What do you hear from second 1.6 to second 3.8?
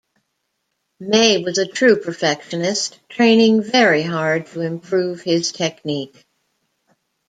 true perfectionist, training